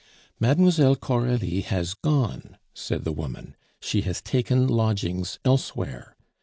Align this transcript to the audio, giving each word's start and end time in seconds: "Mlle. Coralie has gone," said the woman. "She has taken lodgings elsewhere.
"Mlle. 0.39 0.95
Coralie 0.95 1.61
has 1.61 1.93
gone," 1.93 2.57
said 2.73 3.03
the 3.03 3.11
woman. 3.11 3.55
"She 3.79 4.01
has 4.01 4.19
taken 4.19 4.67
lodgings 4.67 5.37
elsewhere. 5.45 6.15